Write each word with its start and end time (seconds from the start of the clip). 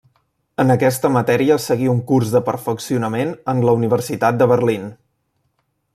En 0.61 0.73
aquesta 0.75 1.11
matèria 1.17 1.57
seguí 1.65 1.91
un 1.93 2.01
curs 2.11 2.33
de 2.37 2.41
perfeccionament 2.49 3.35
en 3.55 3.61
la 3.69 3.77
Universitat 3.83 4.41
de 4.41 4.49
Berlín. 4.57 4.93